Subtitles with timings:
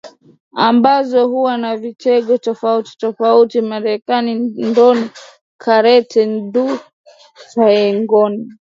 [0.55, 5.05] ambazo huwa na vitengo tofauti tofauti miereka Ndodi
[5.57, 6.63] kareti judo
[7.53, 8.45] taekwondo